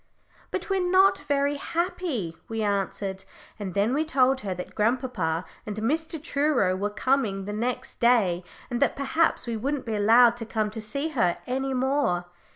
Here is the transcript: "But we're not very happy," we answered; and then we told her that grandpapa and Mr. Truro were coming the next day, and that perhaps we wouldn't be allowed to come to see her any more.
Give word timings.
"But 0.49 0.67
we're 0.67 0.81
not 0.81 1.19
very 1.27 1.57
happy," 1.57 2.35
we 2.49 2.63
answered; 2.63 3.23
and 3.59 3.75
then 3.75 3.93
we 3.93 4.03
told 4.03 4.39
her 4.39 4.55
that 4.55 4.73
grandpapa 4.73 5.45
and 5.63 5.75
Mr. 5.75 6.19
Truro 6.19 6.75
were 6.75 6.89
coming 6.89 7.45
the 7.45 7.53
next 7.53 7.99
day, 7.99 8.43
and 8.71 8.81
that 8.81 8.95
perhaps 8.95 9.45
we 9.45 9.55
wouldn't 9.55 9.85
be 9.85 9.93
allowed 9.93 10.37
to 10.37 10.45
come 10.47 10.71
to 10.71 10.81
see 10.81 11.09
her 11.09 11.37
any 11.45 11.75
more. 11.75 12.25